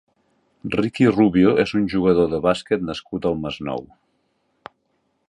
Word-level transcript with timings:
Ricky 0.75 1.05
Rubio 1.17 1.51
és 1.65 1.73
un 1.81 1.85
jugador 1.95 2.31
de 2.33 2.39
bàsquet 2.47 2.87
nascut 2.89 3.29
al 3.31 3.39
Masnou. 3.45 3.87